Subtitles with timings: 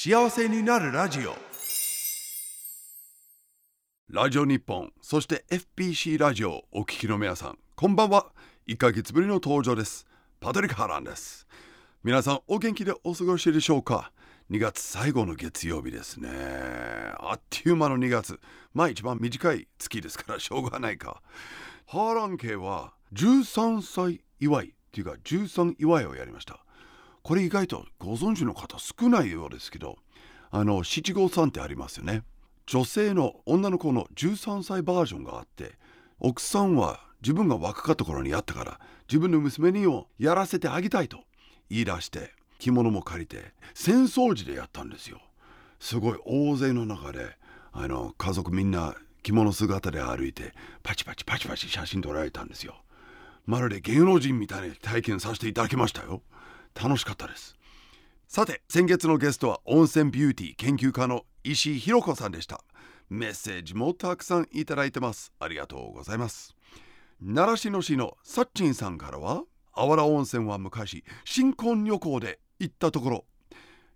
[0.00, 1.34] 幸せになるラジオ。
[4.08, 8.26] ラジオ日本そして FPC ラジオお聞きの皆さんこんばんは。
[8.68, 10.06] 1ヶ月ぶりの登場です。
[10.38, 11.48] パトリック・ハランです。
[12.04, 14.12] 皆さんお元気でお過ごしでしょうか
[14.52, 16.30] ？2月最後の月曜日ですね。
[17.18, 18.38] あっという間の2月。
[18.74, 21.20] まあ一番短い月ですからしょうがないか。
[21.86, 26.64] ハーラン家は13歳祝いっていうか13祝いをやりました。
[27.28, 29.98] これ意外とご存知の方少ないようですけど
[30.50, 32.22] あの七五三ってありますよね。
[32.64, 35.72] 女性の女の子の13歳バージョンがあって
[36.20, 41.18] 奥さんは自分が若かった頃にやったから自分の娘にをやらせてあげたいと
[41.68, 45.20] 言い出して着物も借りて戦争時でやったんですよ。
[45.80, 47.36] すごい大勢の中で
[47.72, 52.76] あの家族みんな着物姿で歩いてパチパチパチパチ写真撮られたんですよ。
[53.44, 56.22] まるで芸能人みたいに体験させていただきましたよ。
[56.80, 57.56] 楽しかったです。
[58.28, 62.62] さて先月のゲストは温泉ビューティー研究家の石井弘子さんでした。
[63.08, 65.32] メッセージもたくさんいただいてます。
[65.40, 66.54] ありがとうございます。
[67.20, 73.24] 習志野市のサッチンさんからはあわら温泉は昔新婚旅行で行ったところ。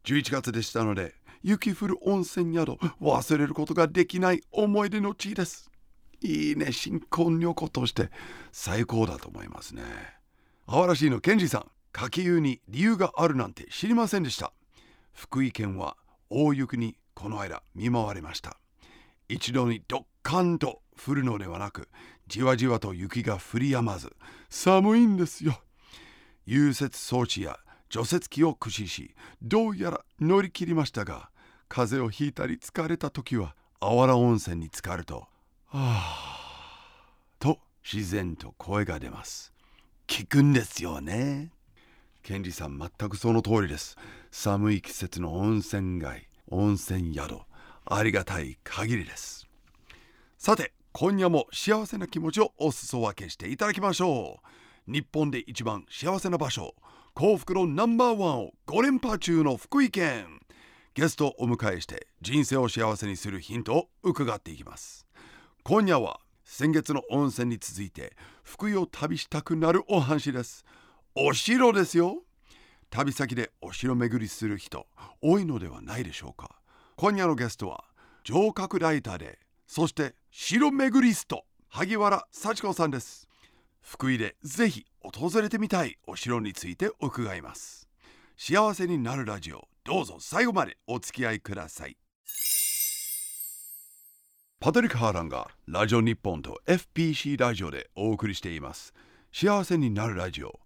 [0.05, 5.70] 11月でしたので雪降る温泉宿忘れることができない思い出の地です。
[6.20, 8.10] いいね新婚旅行として。
[8.50, 9.83] 最高だと思いますね。
[10.66, 11.66] あわら市のケンジさん。
[11.98, 14.52] 書き湯に理由があるなんて知りませんでした。
[15.12, 15.96] 福井県は
[16.30, 18.58] 大雪にこの間見舞われました。
[19.28, 21.88] 一度にドッカンと降るのではなく
[22.26, 24.14] じわじわと雪が降り止まず
[24.48, 25.60] 寒いんですよ。
[26.46, 31.30] 融雪装置や除雪機を駆使しどうやら乗り切りましたが
[31.68, 35.26] 風邪をひいたり疲れた時はあわら温泉に浸かると
[35.68, 36.98] 「はあ」
[37.38, 39.52] と自然と声が出ます。
[40.06, 41.52] 聞くんですよね。
[42.23, 43.97] ケンジさん全くその通りです。
[44.31, 47.41] 寒い季節の温泉街温泉宿
[47.84, 49.48] ありがたい限りです。
[50.39, 54.41] さて今夜も幸せな気持ちをお裾分けしていただきましょ
[54.88, 54.93] う。
[54.93, 56.75] 日本で一番幸せな場所
[57.15, 60.41] 幸福のナンバーワンを5連覇中の福井県。
[60.94, 65.06] ゲストをお迎えして人生を幸せにするヒントを伺っていきます。
[65.65, 70.65] 今夜は先月の温泉に続いて福井を旅したくなるお話です。
[71.15, 72.23] お城ですよ。
[72.89, 74.87] 旅先でお城巡りする人
[75.21, 76.56] 多いのではないでしょうか。
[76.97, 77.84] 今夜のゲストは
[78.25, 83.28] 城郭ライターでそして城巡りスト萩原幸子さんです。
[83.83, 87.89] 福井でぜひ訪れてみたいお城について伺います。
[88.39, 91.99] 幸せになるラジオどうぞ最後までお付き合いください。
[94.61, 98.94] パトリック・ハーランがラジオ日本と FPC ラジオでお送りしています。
[99.31, 100.62] 幸せになるラジオ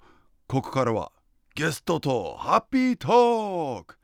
[0.48, 1.10] ここからは
[1.54, 3.96] ゲストとハッピートーク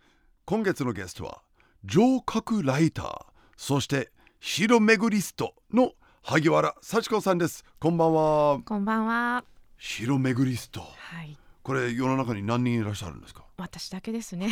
[0.45, 1.43] 今月のゲストは
[1.89, 3.25] 城郭ライター
[3.57, 4.11] そして
[4.41, 5.93] 城巡りストの
[6.23, 9.45] 萩原幸子さんですこんばんはこんばんは。
[9.79, 11.37] 城巡りストはい。
[11.63, 13.45] これ世の中に何人いらっしゃるんですか？
[13.57, 14.49] 私だけですね。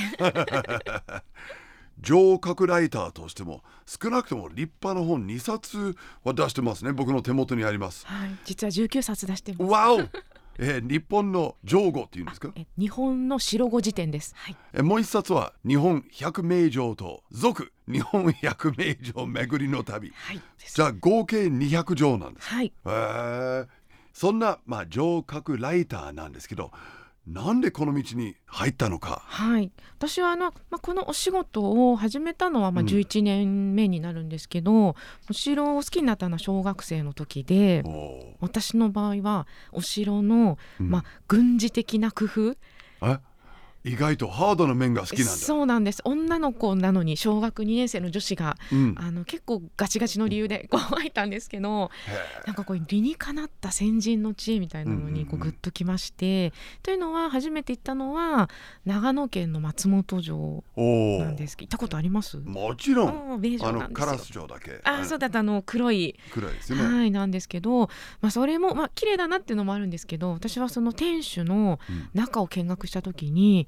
[2.02, 8.30] 城郭ライターとしても少なくとも立派な本2冊は出してますね僕の手元にありますはい。
[8.44, 9.62] 実は19冊出してます。
[9.64, 9.98] わお
[10.62, 12.52] えー日本の城語っていうんですか？
[12.54, 14.34] え日本の白語辞典です。
[14.36, 14.56] はい。
[14.74, 20.40] えもう一冊は日本百名城と続日本百名城巡りの旅はい。
[20.74, 22.66] じゃあ合計200城なんですはい。
[22.84, 23.66] へー
[24.12, 26.72] そんな、まあ、城郭ライターなんですけど
[27.26, 29.22] なんでこの道に入ったのか。
[29.26, 29.70] はい。
[29.98, 32.88] 私はあの、まあ、このお仕事を始めたのはまあうん。
[32.88, 34.96] 11年目になるんですけど、
[35.28, 37.84] お城を好きになったのは小学生の時で
[38.40, 40.90] 私の場合はお城の、うん。
[40.90, 42.56] まあ、軍事的な工夫
[43.02, 43.18] え？
[43.82, 45.32] 意外とハードな面が好きなんだ。
[45.32, 46.02] そうなんです。
[46.04, 48.94] 女の子なのに小学2年生の女子がうん。
[48.98, 55.48] あの結構ガチガチの理由でこう入ったんですけどへなんかこう理にかなった先人の知恵みたいなのにこうんうんうん。
[55.48, 56.52] うグッときまして、
[56.82, 58.50] というのは初めて行ったのは
[58.84, 61.56] 長野県の松本城なんです。
[61.56, 62.36] けど行ったことあります？
[62.38, 63.34] もちろん。
[63.34, 63.88] うん名あ城なんですよ。
[63.88, 64.80] のカラス城だけ。
[64.84, 67.88] あそうだったあの黒い、くらいですよね、はいなんですけど、
[68.20, 72.10] まあ、それもまあ綺麗だなっていうのもあるんですけど私はその天守のうん。
[72.12, 73.66] 中を見学した時に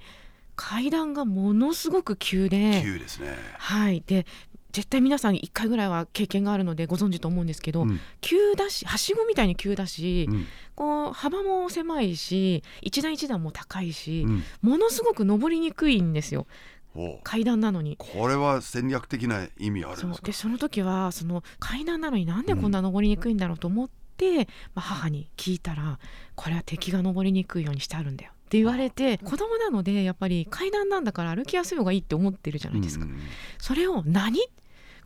[0.56, 3.36] 階段がものすごく急で急ですね。
[3.58, 4.02] はい。
[4.06, 4.26] で
[4.72, 8.00] 絶対皆さん1回ぐらいは経験があるのでご存知と思うんですけど、うん。
[8.20, 10.46] 急だしはしごみたいに急だし、うん。
[10.74, 14.42] こう幅も狭いし一段一段も高いし、うん。
[14.62, 16.46] ものすごく登りにくいんですよ。
[16.94, 17.96] お階段なのに。
[17.98, 25.98] これは戦略的な意味あるんですでその時はその階段なのになんでこんな登りにくいんだろうと思って、まあ、母に聞いたら
[26.34, 33.06] これは敵が登りにくいようにしてあるんだよっって言われて子供なのでやっぱり階段なんだから歩きやすい方がいいって思ってるじゃないですか。
[33.06, 33.12] うん。
[33.12, 33.20] うん
[33.58, 34.38] それを何？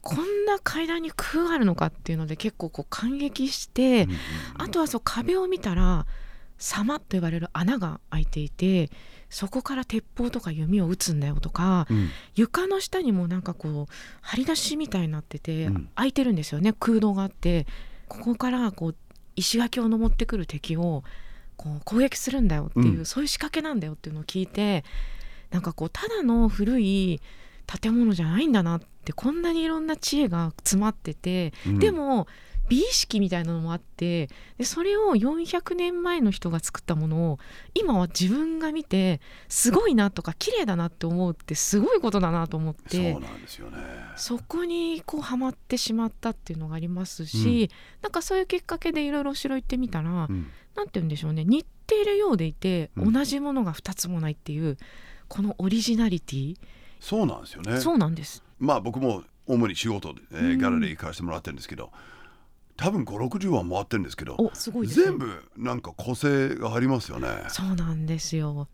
[0.00, 4.16] こんな階段に工夫があるのかっていうので結構こう感激して、うんうん
[4.58, 6.06] あとはそう壁を見たら
[6.58, 8.90] 「様」と言われる穴が開いていて
[9.30, 12.08] そこから鉄砲とか弓を撃つんだよとかうん。
[12.34, 15.88] 床の下にもなんかこう張り出しみたいになってて、うん。
[15.94, 16.72] 開いてるんですよね。
[16.72, 17.66] 空洞があって
[18.08, 18.96] ここからこう
[19.36, 21.04] 石垣を登ってくる敵を
[21.56, 23.06] こう攻撃するんだよっていう、うん。
[23.06, 24.84] そういう仕掛けなんだよっていうのを聞いて
[25.50, 27.20] なんかこうただの古い
[27.66, 31.78] 建物じゃないんだなってこんなにいろんな知恵が詰まってて、うん。
[31.78, 32.26] でも
[32.68, 34.28] 美意識みたいなのもあって
[34.58, 37.38] でそれを400年前の人が作ったものを
[37.74, 43.78] 今は自分が見てすごいなとか綺麗だなって思うってすごいことだなと思ってそうなんですよね。
[44.16, 47.70] そこにこうハマってしまったっていうのがありますし、
[48.02, 54.76] なんかそういうきっかけでいろいろお城行ってみたら、うんなんて言うんでしょうね似ているようでいて、うん同じものが2つもないっていう
[55.28, 56.56] このオリジナリティ、
[57.00, 57.80] そうなんですよね。
[57.80, 58.42] そうなんです。
[58.58, 61.92] まあ僕も主に仕事で、えーャラリー行かせてもらってるんですけど
[62.76, 65.06] 多分560は回ってるんですけどおすごいですね。
[65.06, 67.28] 全部なんか個性がありますよね。
[67.48, 68.68] そうなんですよ。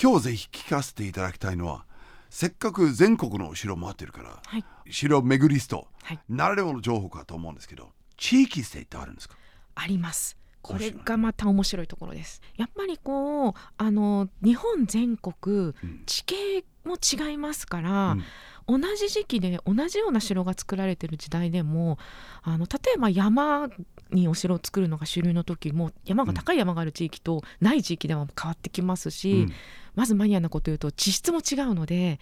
[0.00, 1.84] 今日ぜひ聞かせていただきたいのは
[2.30, 4.64] せっかく全国のお城回ってるからはい。
[4.90, 6.20] 城巡りストはい。
[6.28, 9.36] ならではの情報かと思うんですけど地域性ってあるんですか？
[9.74, 10.36] あります。
[10.62, 12.40] これがまた面白いところです。
[12.56, 16.02] やっぱりこうあの日本全国うん。
[16.06, 18.22] 地形も違いますから、うん
[18.66, 21.98] 同じ時期で同じような城が作られてる時代でも
[22.42, 23.68] あの例えば山
[24.10, 29.52] にお城を作るのが主流の時も山が高い山がある地域とない地域では変わってきますし、うん。
[29.94, 32.20] まずマニアなこと言うと地質も違うので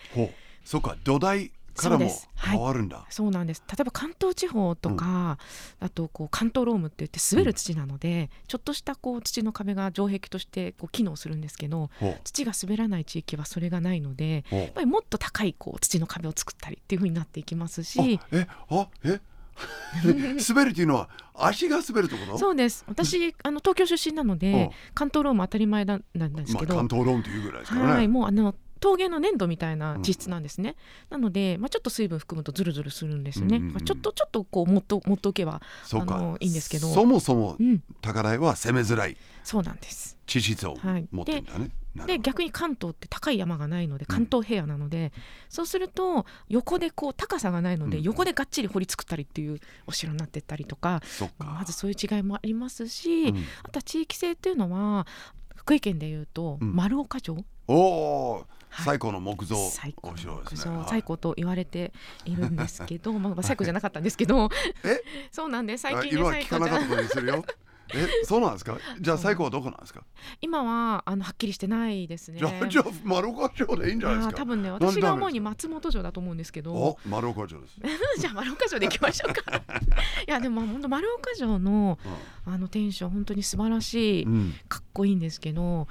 [0.64, 2.29] そうか土台からもそうです。
[2.37, 2.56] はい。
[2.56, 3.62] 変わるんだ、そうなんです。
[3.69, 5.38] 例えば関東地方とか、
[5.81, 12.21] あとこう関東ロームって言って滑る土なので、ちょっとしたこう土の壁が城壁としてこう機能するんですけどほう。
[12.25, 19.21] 土が滑らない地域はそれがないのでやっぱりもっと高いこう土の壁を作ったりっていう風になっていきますあしえあえ？
[20.49, 22.85] 滑るっていうのは足が滑るってことそうです。
[22.88, 30.76] 私あの東京出身なので関東ローム当たり前だなんですまあ、けど、関東ローンというぐらいですからね、はいもうあの陶芸の粘土みたいな地質なんですね、
[31.08, 33.72] なので、まあ、ちょっと水分含むとズルズルするんですね、うんうんうん。
[33.72, 36.16] まあちょっとちょっとこうもっと持っておけばそうか。
[36.16, 36.92] あのいいんですけど。
[36.92, 37.82] そもそもうん。
[38.02, 39.16] 高台は攻めづらい。
[39.42, 40.19] そうなんです。
[40.26, 42.06] 地質をはい持ってるんだね、なるほど。
[42.06, 45.12] で逆に関東って高い山がないので関東平野なので、
[45.48, 51.46] そうすると横でこう高さがないのでうん横でがっちり掘り作ったりっていうお城になってったりとか、そっか。
[51.46, 53.44] まずそういう違いもありますし、うん。
[53.62, 55.06] あとは地域性っていうのは
[55.54, 56.74] 福井県でいうとうん。
[56.74, 57.36] 丸岡城、
[57.68, 58.46] おお
[58.82, 59.56] 最高の木造。
[59.70, 60.76] 最高お城の木造、ですね。
[60.76, 60.86] はい。
[60.88, 61.92] 最高と言われて
[62.24, 64.48] いるんですけど、まあまあ最高じゃなかったんですけど。
[64.84, 65.02] え？
[65.30, 65.82] そうなんです。
[65.82, 67.44] 最近ねあ今は聞か最高じゃなかったことにするよ
[67.92, 68.78] えそうなんですか？
[69.00, 70.02] じゃあ最高はどこなんですか？
[70.40, 72.38] 今はあのはっきりしてないですね。
[72.38, 74.36] じゃあじゃあ丸岡城でいいんじゃないですか？
[74.38, 76.72] 多分ね私が思うに松本城だと思うんですけど。
[76.72, 77.76] お丸岡城です、
[78.19, 79.56] じゃあ丸岡城で行きましょうか。
[80.26, 81.98] いやでも本当丸岡城の
[82.46, 84.54] あの天守は本当に素晴らしい、うん。
[84.69, 85.87] かっこいいんですけど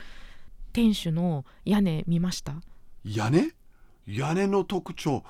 [0.71, 2.55] 天守の屋根見ました？
[3.03, 3.51] 屋根？
[4.07, 5.23] 屋根の特徴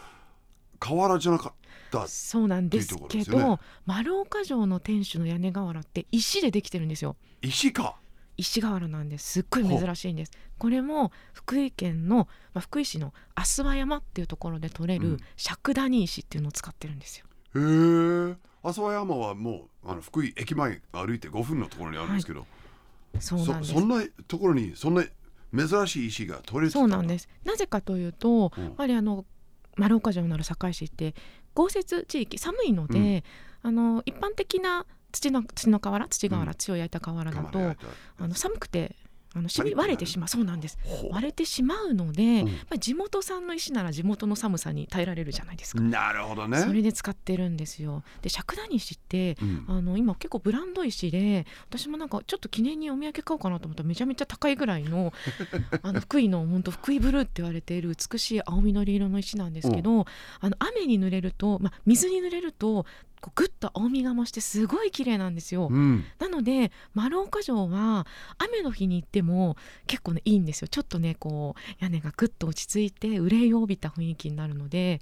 [0.79, 1.53] 瓦じゃなか
[1.99, 7.15] ったそうなんですけどね丸岡城の天守の屋根瓦って石でできてるんですよ。
[7.41, 7.95] 石か。
[8.37, 9.31] 石瓦なんです。
[9.31, 10.31] すっごい珍しいんです。
[10.57, 15.17] これも福井県の、まあ、福井市の足羽山っていうところで取れるうん。
[15.35, 17.25] 尺谷石っていうのを使ってるんですよ。
[17.55, 18.35] へえ。
[18.63, 22.45] 浅間山はもうあの福井駅前歩いて5分のところにあるんですけど、
[23.19, 23.73] そうなんです。
[23.73, 25.03] そそんなところにそんな
[25.55, 27.29] 珍しい石が取れそうなんです。
[27.43, 28.63] なぜかというと、うん。
[28.63, 29.25] やっぱりあの
[29.75, 31.15] 丸岡城のある堺市って
[31.53, 33.23] 豪雪地域寒いので、
[33.61, 36.55] あの一般的な土の土の瓦土瓦、うん。
[36.55, 37.59] 土を焼いた瓦だと
[38.17, 38.95] あの寒くて
[39.35, 40.77] あの染み割れてしまうそうなんです。
[41.09, 42.37] 割れてしまうので、うん。
[42.37, 46.59] やっぱり地元産の石なら地元の寒さに耐えられるじゃないですか、なるほどね。
[46.59, 48.03] それで使ってるんですよ。
[48.21, 49.65] で尺谷石ってうん。
[49.67, 55.13] あの今結構ブランド石で私もなんかちょっと記念にお土産買おうかなと思ったらめちゃめちゃ高いぐらいの
[55.81, 60.05] あの福井の本当福井ブルーって言われている美しい青緑色の石なんですけど、
[60.39, 62.85] あの雨に濡れると、まあ、水に濡れると
[63.23, 65.69] こうぐっと青みが増してすごい綺麗なんですよ。
[65.71, 66.03] うん。
[66.19, 68.05] なので丸岡城は
[68.37, 69.55] 雨の日に行っても
[69.87, 70.67] 結構ねいいんですよ。
[70.67, 74.99] ちょっとねこう屋根がぐっと落ち着いて憂いを帯びた雰囲気になるので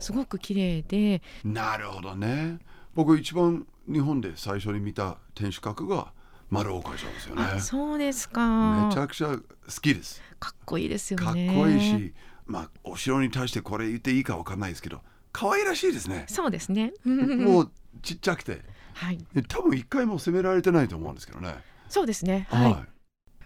[0.00, 1.22] すごく綺麗で。
[1.44, 2.58] なるほどね。
[2.96, 6.12] 僕一番日本で最初に見た天守閣が
[6.50, 7.42] 丸岡城ですよね。
[7.44, 8.88] あそうですか。
[8.88, 9.40] めちゃくちゃ好
[9.80, 10.20] きです。
[10.40, 12.14] かっこいいですよかっこねいいし
[12.46, 15.00] まあお城に対してこれ言っていいかわかんないですけど
[15.32, 16.24] 可愛らしいですね。
[16.28, 16.92] そうですね。
[17.04, 17.70] もう
[18.02, 18.60] ちっちゃくて。
[18.94, 19.18] はい。
[19.48, 21.56] 多分一回も攻められてないと思うんですけどね。
[21.88, 22.46] そうですね。
[22.50, 22.76] はい、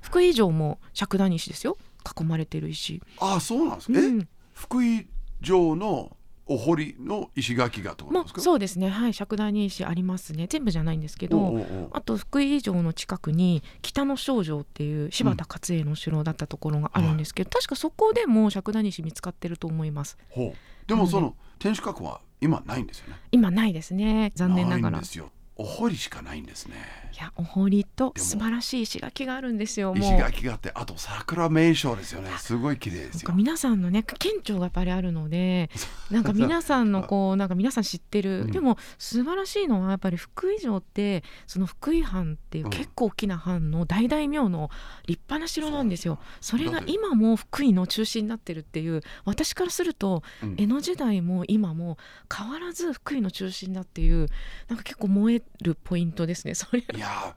[0.03, 1.77] 福井城も尺谷石ですよ。
[2.19, 4.21] 囲まれてる石、あそうなんですか、うん。
[4.21, 5.09] え福井
[5.43, 6.17] 城の
[6.47, 8.41] お堀の石垣がともですか？
[8.41, 8.89] うそうですね。
[8.89, 9.13] はい。
[9.13, 10.47] 尺谷石ありますね。
[10.49, 20.17] 全部じゃないんですけどあと福井城の近くに北の少城っていう柴田勝家の城だったところがあるんですけど、確かそこでも尺谷石見つかってると思います。
[20.31, 20.55] ほう
[20.87, 23.17] でもその天守閣は今ないんですよね。
[23.33, 24.33] 今ないですね。
[24.35, 24.91] 残念ながら。
[24.91, 25.31] ないんですよ。
[25.57, 26.75] お堀しかないんですね
[27.13, 30.15] いやお堀と素晴らしい石垣があるんですよもう。
[30.15, 32.31] 石垣があってあと桜名所ですよね。
[32.39, 33.11] すごい綺麗ですよ。
[33.15, 35.71] なんか皆さんのね県庁がやっぱりあるので
[36.11, 38.51] なんか皆さんのこうなんか皆さん知ってる、うん。
[38.51, 44.71] でも素晴らしいのはやっぱり福井城ってその福井藩っていううん結構大きな藩の大大名の
[45.07, 46.19] 立派な城なんですよ。
[46.41, 51.99] それが今も福井の中心になってるっていう私からするとうん江戸時代も今も
[52.35, 54.29] 変わらず福井の中心だっていう
[54.69, 56.55] なんか結構燃えるポイントですね。
[56.55, 56.81] それ。
[56.81, 57.37] いや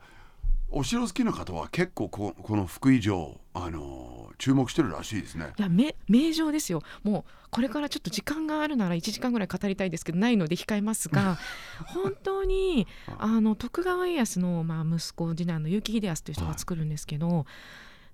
[0.70, 5.52] お城好きな方は結構ここの福井城あのー注目してるらしいですね。
[5.58, 6.82] いやめ名城ですよ。
[7.02, 11.38] もうこれからちょっと時間があるなら1時間ぐらい語りたいですけどないので控えますが
[11.84, 12.86] 本当に
[13.18, 17.44] あの徳川家康の、まあ、息子次男の結城秀康という人が作るんですけど、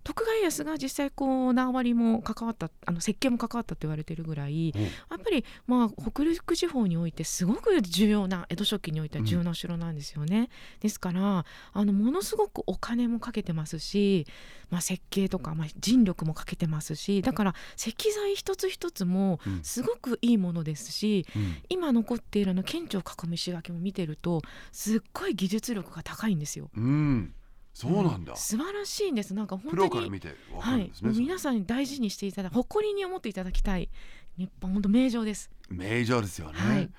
[0.06, 4.82] 徳川家康が実際こう縄張りも関わったあの設計も関わったと言われてるぐらいうん。
[4.82, 10.48] やっぱりまあ北陸地方においてすごく重要な江戸初期においては重要なお城なんですよね。
[10.80, 14.28] ですからあのものすごくお金もかけてますし、
[14.70, 19.60] まあ、設計とか、まあ、人力もかけてますしだから石材一つ一つもうん。
[19.64, 21.56] すごくいいものですし、うん。
[21.68, 26.70] 今残っているあの県庁囲む石垣も見てるとすっごい技術力が高いんですよ。
[26.76, 27.34] うん
[27.76, 29.34] そうなんだ、素晴らしいんです。
[29.34, 33.90] なんかプ本当にロから見てわかはいるんですね、もう皆さんに大事にしていただ誇りに思っていただきたい
[34.38, 35.50] 日本本当名城です。
[35.68, 36.90] 名城ですよね、はい。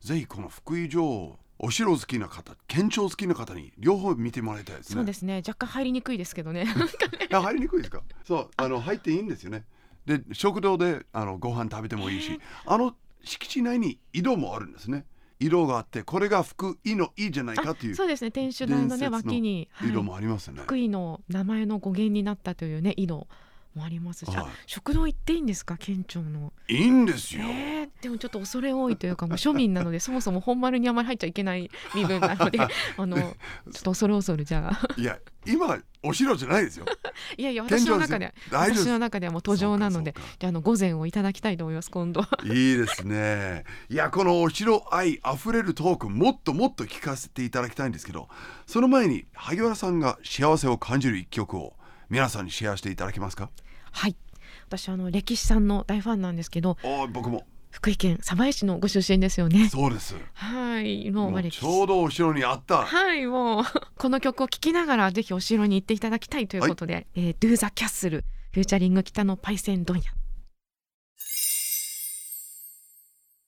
[0.00, 4.94] ぜひこの福井城お城好きな方県庁好きな方に両方見てもらいたいですね。
[4.94, 5.42] そうですね。
[5.46, 6.64] 若干入りにくいですけどね。
[7.30, 8.02] 入りにくいですか？
[8.24, 9.66] そうあの入っていいんですよね。
[10.06, 15.04] で食堂であのご飯食べてもいいしあの敷地内に井戸もあるんですね
[15.46, 17.94] 井戸があってこれが福井の井じゃないかっていう。
[17.96, 18.30] そうですね。
[18.30, 19.90] 天守台のね脇に、はい。
[19.90, 23.26] 井戸もありますよね、福井の名前の語源になったというね井戸
[23.74, 24.52] もありますし、あはい。
[24.66, 26.52] 食堂行っていいんですか県庁の。
[26.68, 32.58] いいんですよ、えー、でもちょっと恐れ多いというかもう庶民なので そもそも本丸にあまり入っちゃいけない身分なので
[32.96, 35.00] あのちょっと恐る恐るじゃあ。
[35.00, 36.86] いや今お城じゃないですよ。
[37.36, 42.22] いやいや県私の中で私の中ではもう途上なのでじゃああの午前をいただきたいと思います今度。
[42.44, 43.64] いいですね。
[43.88, 48.28] いや、このお城愛あふれるトーク、もっともっと聞かせていただきたいんですけど、
[48.66, 51.74] その前に萩原さんが幸せを感じる一曲を
[52.12, 53.48] 皆さんにシェアしていただけますか？
[53.90, 54.14] はい
[54.66, 57.46] 私あの歴史さんの大ファンなんですけどお僕も。
[57.70, 60.14] 福井県鯖江市のご出身ですよねそうです。
[60.34, 62.84] はいもうもうちょうどお城にあった。
[62.84, 63.64] はいもう
[63.96, 70.02] この曲を聴きながらぜひお城に行っていただきたいということで「えー Do the Castle」フューチャリング北のパイセン問屋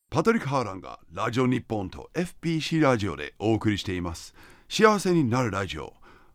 [0.08, 4.34] パトリック・ハーランがラジオ日本と FPC ラジオでお送りしています。
[4.70, 5.92] 幸せになるラジオ。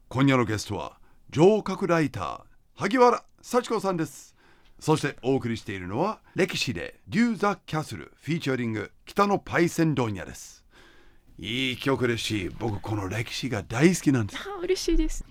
[0.10, 0.99] 今夜のゲストは、
[1.32, 2.42] 城郭ライター、
[2.74, 4.36] 萩原幸子さんです。
[4.80, 10.66] そしてお送りしているのは、歴史で Do the Castle フィーチャリング北のパイセン問屋です。
[11.38, 14.40] いい曲ですし、僕この歴史が大好きなんです。
[14.64, 15.24] 嬉しいです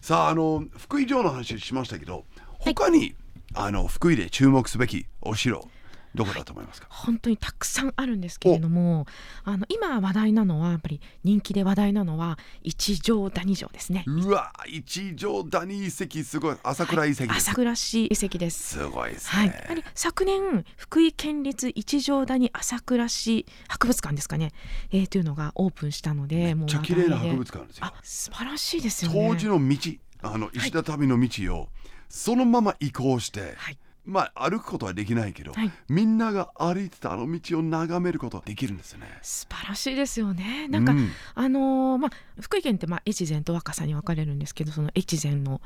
[0.00, 2.26] さあ、あの、福井城の話しましたけど、
[2.60, 3.16] 他に、
[3.52, 5.68] あの、福井で注目すべきお城、
[6.14, 9.06] どこだと思いますか、本当にたくさんあるんですけれども
[9.44, 14.04] あの今話題なのはやっぱり人気で話題なのは一条谷城ですね。
[14.06, 16.56] うわ一条谷遺跡すごい。
[16.62, 18.78] 朝倉遺跡です、朝倉市遺跡です。
[18.78, 24.52] すごいですはい、ね、やはり昨年福井県立一条谷朝倉市博物館ですかね、
[24.90, 29.28] えー、というのがオープンしたのでめっもうちゃ綺麗な博物館ですよあ素晴らしいですよね。
[29.28, 29.76] 当時の道
[30.22, 31.68] あの石畳の道を
[32.08, 35.70] そのまま移行して、はいまあ歩くことはできないけど、はい。
[35.88, 39.06] みんなが歩いてたあの道を眺めることができるんですよね。
[39.22, 40.68] 素晴らしいですよね。
[40.68, 41.10] なんか、うん。
[41.34, 45.60] あのーまあ福井県ってまあ越前と若狭に分かれるんですけどその越前の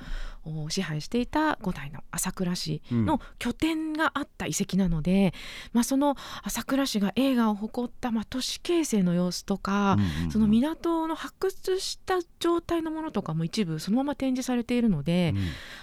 [0.45, 5.33] お支配していた五代の朝倉市の拠点があった遺跡なので、
[5.73, 10.31] まあその朝倉市が映画を誇ったまあ都市形成の様子とか、うんうん。
[10.33, 15.33] その港の発掘した状態のものとかも一部そのまま展示されているので、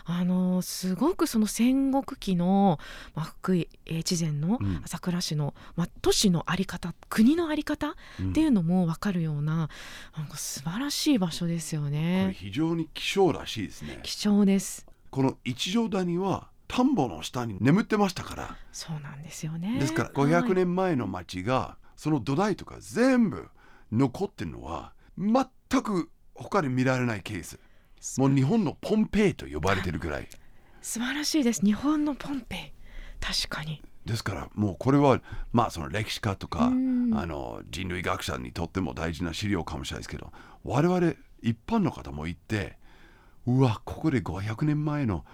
[0.08, 0.14] うん。
[0.16, 4.82] あのーすごくその戦国期の、まあ、福井越前のうん。
[4.84, 7.94] 朝倉市の、まあ、都市の在り方国の在り方っ
[8.34, 9.70] ていうのも分かるような
[10.18, 12.36] なんか素晴らしい場所ですよこれね。
[12.38, 14.00] 非常に希少らしいですね。
[14.04, 14.86] 貴重です。
[15.10, 18.56] この一条谷は田んぼの下に眠ってましたから。
[18.72, 19.80] そうなんですよね。
[19.80, 20.32] ですからはい。
[20.32, 23.50] 500年前の町がその土台とか全部
[23.92, 27.60] 残ってるのは全く他に見られないケース。
[28.18, 30.28] もう日本のポンペイと呼ばれてるぐらい
[30.82, 31.64] 素晴らしいです。
[31.64, 32.60] 日本のポンペイ。
[33.20, 33.82] 確かに。
[34.06, 35.22] ですからもうこれは
[35.54, 37.14] まあその歴史家とか、うん。
[37.14, 40.32] あの人類学者にとっても大事な資料かもしれないですけど
[40.64, 42.78] 我々一般の方も行って
[43.46, 45.26] うわここで500年前の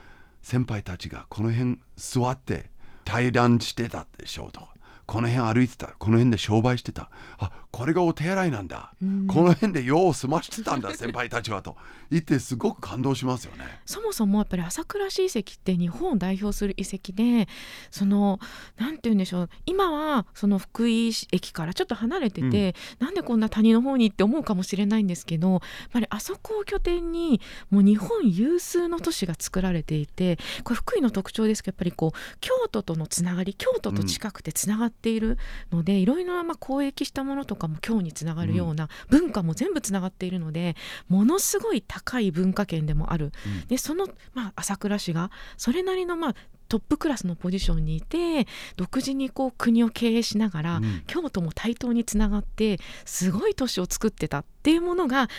[0.42, 2.72] 先輩たちがこの辺座って
[3.04, 4.77] 対談してたでしょうとか
[5.08, 5.88] この辺歩いてた。
[5.88, 7.10] この辺で商売してた。
[7.40, 9.28] あこれがお手洗いなんだ、うん。
[9.28, 11.78] この辺で用を済ましてたんだ先輩たちはと。
[12.12, 13.66] 言ってすごく感動しますよね。
[13.86, 17.48] そもそもやっぱり朝倉市遺跡って日本を代表する遺跡で
[17.90, 18.40] その
[18.78, 19.50] なんて言うんでしょう。
[19.66, 25.62] 今はその福井駅からちょっと離れてて、なんでこんな谷の方にって思うかもしれないんですけどやっ
[25.94, 35.38] ぱりあそこを拠点にもう日本有数の都市が作られていてこれ福井の特徴ですけどやっぱりこう京都とのつながり京都と近くてつながっている
[35.72, 40.76] ので、いろいろなまあ交易したものとかも京につながるような文化も全部つながっているので
[41.08, 43.32] ものすごい高い文化圏でもある。
[43.46, 43.68] うん。
[43.68, 46.36] でその、まあ、朝倉市がそれなりの、まあ、
[46.68, 51.04] トップクラスのポジションにいて独自にこう国を経営しながら、うん。
[51.08, 55.30] 京都も対等につながってすごい都市を作ってたっていうものが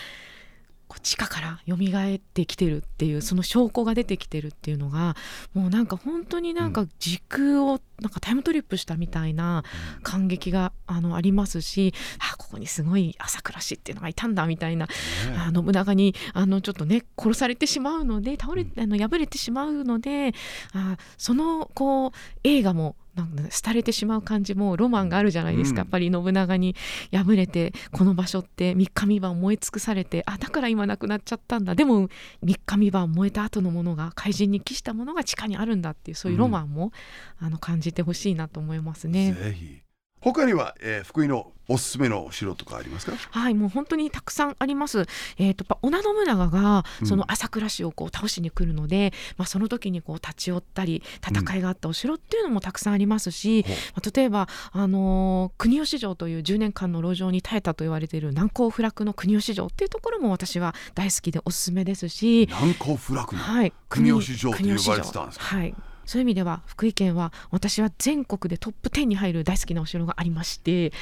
[0.89, 5.17] こう地下から蘇ってきてるっていうその証拠が出てきてるっていうのが
[5.55, 9.65] もうなんか本当になんか時空をなんかタイムトリップしたみたいな
[10.03, 11.93] 感激があのありますし
[12.33, 14.95] あここにすごい朝倉市っていうのがいたんだみたいなね
[15.37, 20.33] あの信長にあのちょっとね殺されてしまうので倒れあの破れてしまうので
[20.73, 22.11] あそのこう
[22.45, 25.79] 映画もなんか廃れてしまう感じもロマンがあるじゃないですか、うん。
[25.79, 26.77] やっぱり信長に
[27.13, 31.75] 敗れてこの場所って3日3晩燃え尽くされてあだから今なくなっちゃったんだ。
[31.75, 32.09] でも3
[32.43, 36.93] 日3晩燃えた後のものが怪人に帰したものが地下にあるんだっていうそういうロマンも、
[37.39, 39.33] あの感じてほしいなと思いますね。
[39.33, 39.88] ぜひ
[40.33, 43.13] 他には、えー福井のおすすめのお城とかありますか？
[43.31, 45.05] はい、もう本当にたくさんあります。
[45.37, 47.07] えっ、と、織田信長がうん。
[47.07, 53.77] その朝倉市をこう倒しに来るので、まあその時にこう立ち寄ったり戦いがあったお城っていうのもたくさんありますし、ほう。
[53.97, 65.45] まあ例えばあのー国吉城という10年間の籠城に耐えたと言われている難攻不落の国吉城っていうところも私は大好きでおすすめですし、難攻不落のはい、国吉城って呼ばれてたんですか？
[65.45, 65.75] はい。
[66.09, 70.93] そういう意味では福井県は私は全国でトップ10に入る大好きなお城がありまして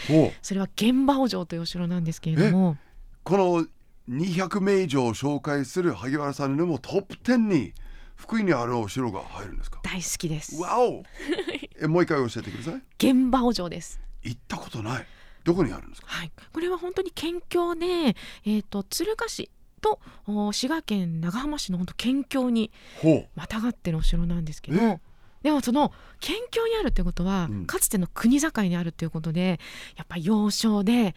[0.43, 2.77] それは玄馬尾城というお城なんですけれども。
[3.23, 3.67] この
[4.09, 7.73] 200名以上紹介する萩原さんでもトップ10に
[8.17, 9.81] 福井にあるお城が入るんですか？
[9.83, 10.57] 大好きです。
[10.61, 11.03] わお。
[11.81, 12.83] えもう一回教えてください。
[12.99, 14.01] 玄馬尾城です。
[14.23, 15.07] 行ったことない。
[15.45, 16.07] どこにあるんですか？
[16.09, 22.71] はい、これは本当に県境で、えー、と敦賀市とお滋賀県長浜市の本当県境に
[23.03, 24.81] ほまたがってるお城なんですけど。
[24.81, 25.01] え？
[25.43, 27.67] でもその県境にあるってことは、うん。
[27.67, 29.61] かつての国境にあるっていうことで
[29.97, 31.15] やっぱり要衝で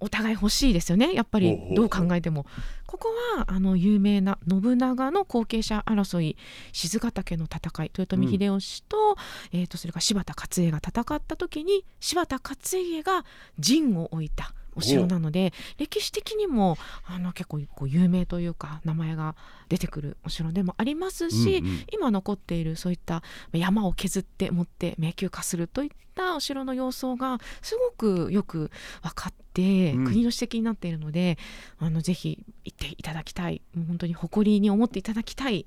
[0.00, 1.14] お互い欲しいですよね。
[1.14, 2.44] やっぱりどう考えても。
[2.86, 6.36] ここはあの有名な信長の後継者争い
[6.72, 9.16] 静ヶ岳の戦い豊臣秀吉と,、
[9.52, 13.24] えー、とそれから柴田勝家が戦った時に柴田勝家が
[13.60, 19.34] 陣を置いたお城なので歴史的にもあの結構こう有名というか名前が
[19.68, 21.84] 出てくるお城でもありますし、うんうん。
[21.92, 28.70] 今残っているそういった山を削って持って迷宮化するといったお城の様相がすごくよく
[29.02, 30.04] 分かって、うん。
[30.04, 31.38] 国の史跡になっているので
[31.78, 33.62] あのぜひ行っていただきたい。
[33.74, 35.66] 本当に誇りに思っていただきたい。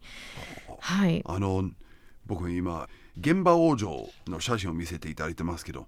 [0.80, 1.70] はい、あの
[2.26, 2.88] 僕今
[3.20, 5.88] 現場王城の写真を見せていただいてますけど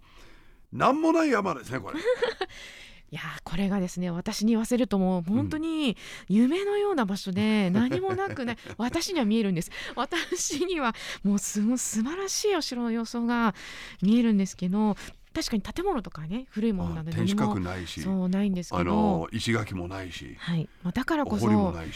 [0.72, 2.00] なんもない山ですねこれ
[3.16, 5.96] いやーこれがですね私に言わせるともう本当に
[6.28, 9.72] 夢のような場所で 何もなくね私には見えるんです。
[9.96, 13.56] 私にはもうすごい素晴らしいお城の様相が
[14.02, 14.98] 見えるんですけど
[15.34, 20.68] 確かに建物とかね古いものなので何ないしそうないんですけあどの石垣もないしはい。
[20.84, 21.48] まあ、だからこそ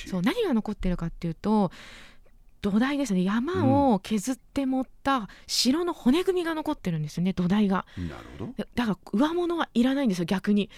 [0.08, 1.72] そう何が残ってるかっていうと
[2.62, 3.24] 土台ですね。
[3.24, 7.86] 山を削って持った城の骨組みが残ってるんですよね土台が。
[7.98, 8.54] なるほど。
[8.58, 10.70] だだから上物はいらないんですよ逆に。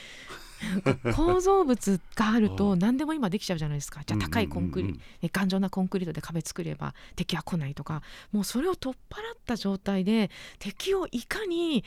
[1.16, 4.02] 構造物があると何でも今できちゃうじゃないですか。
[4.06, 5.02] じゃあ高いコンクリ、うんうん
[5.34, 8.02] 頑丈なコンクリートで壁作れば敵は来ないとか。
[8.32, 11.84] もうそれを取っ払った状態で敵をいかに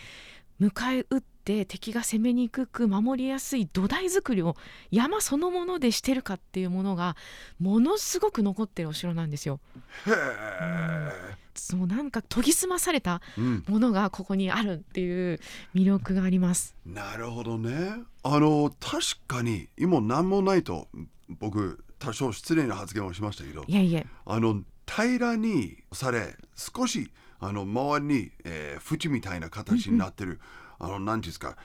[0.61, 4.57] 迎え撃って敵が攻めにくく守りやすい土台作りを
[4.91, 7.17] 山そのものでしてるかっていうものが
[7.61, 9.61] ものすごく残ってるお城なんですよ。
[10.07, 11.13] へえ、
[11.55, 15.41] そうなんか研ぎ澄まされたうん、ものがここにあるっていう
[15.75, 16.75] 魅力があります。
[16.87, 18.03] なるほどね。
[18.23, 20.89] あの確かに今何もないと
[21.29, 23.65] 僕多少失礼な発言をしましたけど。
[23.67, 24.05] いやいや。
[24.25, 27.11] あの平らにされ少し
[27.47, 30.41] あの周りに、えー、縁みたいな形になってる、
[30.79, 31.57] あの何ていうんですか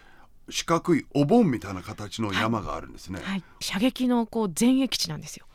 [0.50, 5.46] 四角いお盆みたいな形の山があるんですね、はい、射撃のこう前衛基地なんですよ。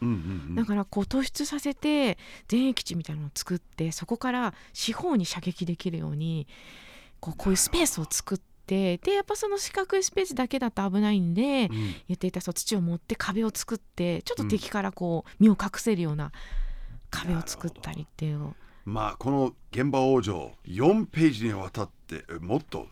[0.55, 2.17] だからこう突出させて
[2.51, 6.47] 前衛基地みたいなのを作ってそこから四方に射撃できるように
[7.21, 11.95] こうこういうスペースを作ってでやっぱその四角いスペースだけだと危ないんで、うん。
[12.09, 16.33] 言っていたそう土を持って壁を作ってちょっと敵からこう身を隠せるような
[17.11, 22.87] 壁を作ったりっていうまあこの現場往生4ページにわたってえもっと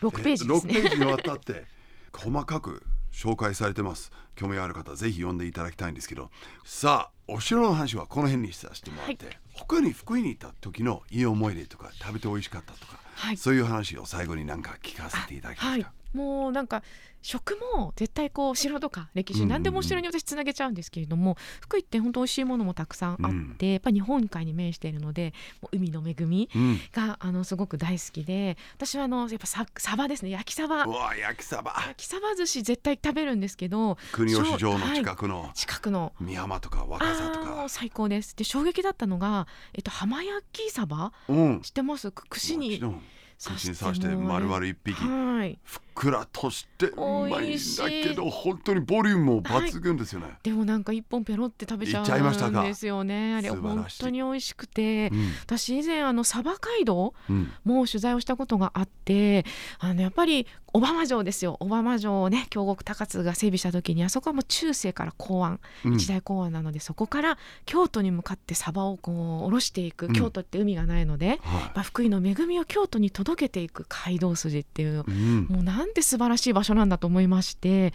[0.00, 0.88] ？6ページです6ペね。
[0.88, 1.64] ージにわたって
[2.12, 4.10] 細かく紹介されてます。
[4.34, 6.30] 興味ある方ぜひ読んでいただきたいんですけど。
[6.64, 13.36] さあお城の話はこの辺にさせてもらって、他に福井に行った時のいい思い出とか食べて美味しかったとか、はい。
[13.36, 15.80] そういう話を最後になんか聞かせていただけまはい。
[15.80, 16.82] すか、、もうなんか
[17.22, 26.80] 食も絶対こう城とか歴史、何でもお城に私つなげちゃうんですけれども福井って本当美味しいものもたくさんあって、やっぱ日本海に面しているのでもう海の恵みうん。
[26.92, 30.30] があのすごく大好きで私はあのやっぱさサバですね。
[30.30, 30.84] 焼きサバ。
[30.84, 31.74] うわ焼きサバ。
[31.86, 35.50] 焼きサバ寿司絶対食べるんですけど国吉城の近くの。
[35.54, 36.12] 近くの。
[36.20, 37.68] 美浜とか若狭とか。
[37.68, 38.36] 最高です。
[38.36, 41.60] で衝撃だったのが、えっと、浜焼きサバうん。
[41.60, 42.10] 知ってます？
[42.10, 42.94] く串に刺
[43.38, 44.94] 串に刺して丸々一匹。
[45.02, 53.34] はいふっくらとしてうまいんだけど本当にボリュームも抜群ですよね、でもなんか一本ペロって食べちゃうんですよね。
[53.34, 55.10] あれ本当に美味しくて。
[55.12, 55.30] うん。
[55.42, 57.52] 私以前あのサバ街道うん。
[57.64, 59.44] も取材をしたことがあって
[59.78, 61.56] あのやっぱり小浜城ですよ。
[61.60, 65.94] 小浜城をね京極高津が整備した時にあそこはもう中世から港湾うん。
[65.94, 70.12] 一大港湾なので、そこから京都に向かってサバをこう下ろしていく、うん。
[70.12, 75.46] 京都って海がないので、はまあ、福井の恵みを京都に届けていく街道筋っていういうん。
[75.48, 77.92] もうなんて素晴らしい場所なんだと思いましてなん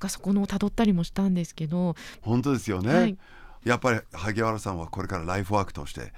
[0.00, 3.16] かそこのをたどったりもしたんですけど、本当ですよね、はい。
[3.64, 6.12] やっぱり萩原さんはこれからライフワークとして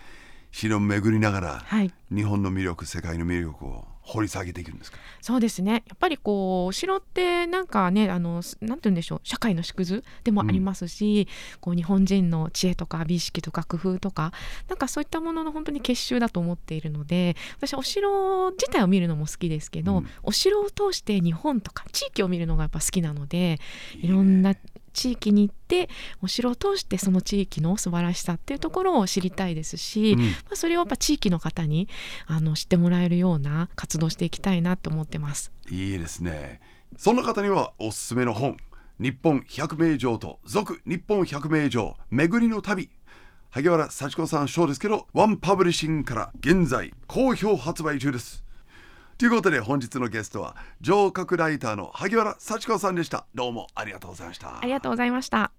[0.51, 4.99] 城を巡りながらはい、日本の魅力世界の魅力を掘り下げていくんですか？
[5.21, 5.85] そうですね。
[5.87, 9.21] やっぱりこうお城ってなんかねあのすなんて言うんでしょう。
[9.23, 11.29] 社会の縮図でもありますし、
[11.61, 14.33] こう日本人の知恵とか美意識とか工夫とか
[14.69, 20.09] なんかそういったものの本当に結集だと思っているので私お城自体を見るのも好きですけど、うん。
[20.23, 23.59] お城を通して日本とか地域を見るのがやっぱ好きなので
[24.01, 24.55] いろんな
[24.99, 25.89] 地域に行って
[26.23, 30.21] お城を通してその地域の素晴らしさっていうところを知りたいですし、うん。
[30.21, 31.89] まあ、それをやっぱ地域の方に
[32.27, 35.53] あの知ってもらえるような活動していきたいなと思ってます。
[35.71, 36.61] いいですね。
[36.97, 38.57] そんな方にはおすすめの本
[38.99, 42.91] 日本百名城と続日本百名城巡りの旅。
[43.51, 48.45] 萩原幸子さん賞ですけどワンパブリッシングから現在好評発売中です
[49.19, 53.27] ということで本日のゲストは城郭ライターの萩原幸子さんでした。
[53.35, 54.61] どうもありがとうございました。
[54.61, 55.51] ありがとうございました。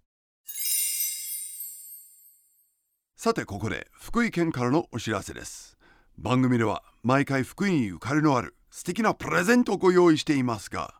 [3.17, 5.78] さてここで福井県からのお知らせです。
[6.17, 10.93] 番組では毎回福井にゆかりのある素敵なプレゼントをご用意していますが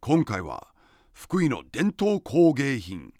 [0.00, 0.68] 今回は
[1.12, 3.12] 福井の伝統工芸品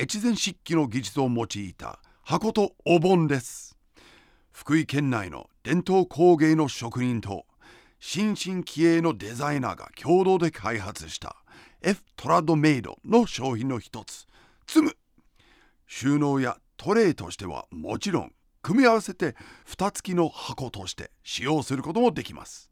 [0.00, 3.76] 越前漆器の技術を用いた箱とお盆です。
[4.52, 7.44] 福井県内の伝統工芸の職人と
[8.08, 11.34] 新進気鋭のデザイナーが共同で開発した
[11.82, 14.28] F トラッドメイドの商品の一つ。
[14.64, 14.96] ツム
[15.88, 22.70] 収納やトレイとしてはもちろん組み合わせて蓋付きの箱として使用することもできます。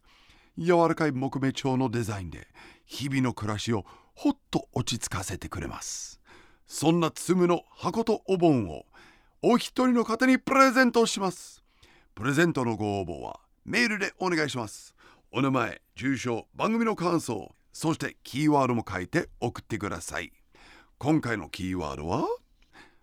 [0.56, 2.46] 柔らかい木目調のデザインで
[2.86, 6.20] 日々の暮らしをほっと落ち着かせてくれます。
[6.68, 8.86] そんなツムの箱とお盆を
[9.42, 11.64] お一人の方にプレゼントします。
[12.14, 14.93] プレゼントのご応募はメールでお願いします。
[15.36, 20.30] お名前住所番組の感想そしてキーワードも書いて送ってください。
[20.98, 22.28] 今回のキーワードは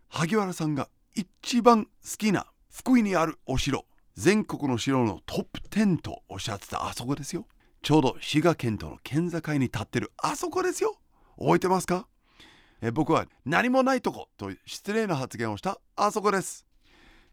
[0.07, 3.83] 萩原さんが一番好きな福井にあるお城。
[4.15, 7.47] 全国の城のトップ10とおっしゃってたあそこですよ。
[7.81, 10.95] ちょうど滋賀県との県境に立ってるあそこですよ。
[11.37, 12.07] 覚えてますか？
[12.81, 16.65] え僕は何もないとこと失礼な発言をしたあそこです。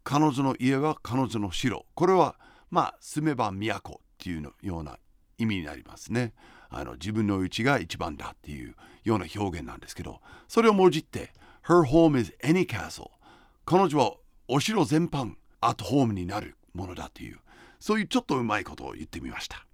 [0.04, 1.86] 彼女の家は彼女の城。
[1.94, 2.38] これは
[2.72, 4.98] まあ住めば都っていうような
[5.38, 6.34] 意味になりますね。
[6.70, 11.32] あの自分の家が一番だっていうような表現なんですけどそれをもじって
[11.66, 13.10] Her home is any castle
[13.66, 14.14] 彼女は
[14.48, 17.40] お城全般アットホームになるものだという
[17.80, 19.66] そういうちょっとうまいことを言ってみました。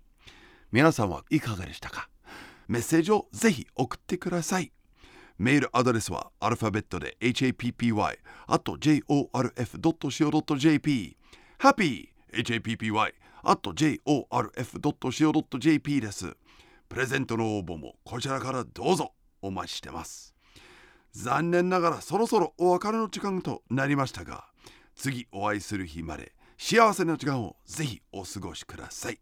[0.71, 2.09] 皆さんはいかがでしたか？
[2.67, 4.71] メッセージをぜひ送ってください。
[5.37, 9.37] メールアドレスはアルファベットで happy あと jorf.co.jp
[11.59, 13.73] happy happy あと
[14.83, 16.35] jorf.co.jp です。
[16.89, 20.35] プレゼントの応募もこちらからどうぞお待ちしてます
[21.11, 24.45] 残念ながらそろそろお別れの時間となりましたが
[24.95, 29.19] 次お会いする日まで幸せな時間をぜひお過ごしください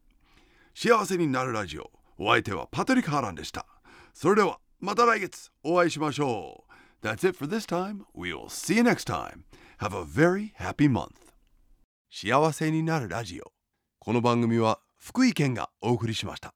[0.76, 3.65] 幸せになるラジオお相手はパトリック・ハーランでした
[4.13, 6.71] それではまた来月お会いしましょう
[7.04, 8.06] That's it for this time.
[8.13, 9.45] We will see you next time.
[9.80, 11.21] Have a very happy month.
[12.12, 13.54] 幸せになるラジオ
[14.00, 16.54] この番組は福井県がお送りしました